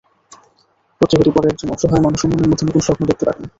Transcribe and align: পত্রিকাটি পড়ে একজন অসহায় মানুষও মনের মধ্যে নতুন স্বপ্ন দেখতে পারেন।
পত্রিকাটি 1.01 1.31
পড়ে 1.35 1.47
একজন 1.49 1.67
অসহায় 1.71 2.03
মানুষও 2.05 2.27
মনের 2.29 2.49
মধ্যে 2.49 2.65
নতুন 2.67 2.81
স্বপ্ন 2.87 3.03
দেখতে 3.09 3.23
পারেন। 3.27 3.43